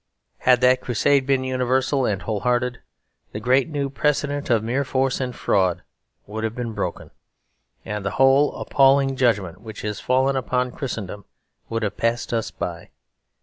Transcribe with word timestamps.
Had 0.39 0.61
that 0.61 0.81
Crusade 0.81 1.27
been 1.27 1.43
universal 1.43 2.07
and 2.07 2.23
whole 2.23 2.39
hearted, 2.39 2.79
the 3.33 3.39
great 3.39 3.69
new 3.69 3.87
precedent 3.87 4.49
of 4.49 4.63
mere 4.63 4.83
force 4.83 5.21
and 5.21 5.35
fraud 5.35 5.83
would 6.25 6.43
have 6.43 6.55
been 6.55 6.73
broken; 6.73 7.11
and 7.85 8.03
the 8.03 8.09
whole 8.17 8.51
appalling 8.59 9.15
judgment 9.15 9.61
which 9.61 9.85
is 9.85 9.99
fallen 9.99 10.35
upon 10.35 10.71
Christendom 10.71 11.25
would 11.69 11.83
have 11.83 11.97
passed 11.97 12.33
us 12.33 12.49
by. 12.49 12.89